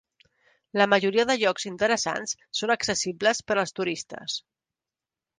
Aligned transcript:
La 0.81 0.85
majoria 0.93 1.25
de 1.31 1.35
llocs 1.41 1.67
interessants 1.71 2.33
són 2.59 2.73
accessibles 2.75 3.43
per 3.51 3.57
als 3.65 3.75
turistes. 3.81 4.39